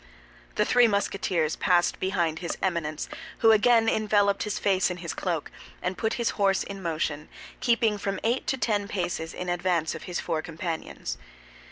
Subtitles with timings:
[0.55, 3.07] The three Musketeers passed behind his Eminence,
[3.45, 7.99] who again enveloped his face in his cloak, and put his horse in motion, keeping
[7.99, 11.19] from eight to ten paces in advance of his four companions.